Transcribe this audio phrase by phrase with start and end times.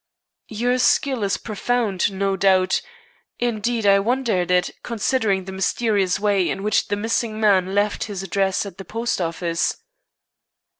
[0.49, 2.81] "Your skill is profound, no doubt.
[3.37, 8.05] Indeed, I wonder at it, considering the mysterious way in which the missing man left
[8.05, 9.77] his address at the post office."